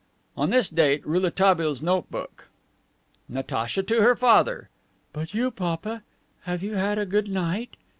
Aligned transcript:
On 0.35 0.49
this 0.49 0.67
date, 0.67 1.05
Rouletabille's 1.05 1.83
note 1.83 2.09
book: 2.09 2.47
"Natacha 3.29 3.83
to 3.83 4.01
her 4.01 4.15
father: 4.15 4.67
'But 5.13 5.35
you, 5.35 5.51
papa, 5.51 6.01
have 6.45 6.63
you 6.63 6.73
had 6.73 6.97
a 6.97 7.05
good 7.05 7.27
night? 7.27 7.75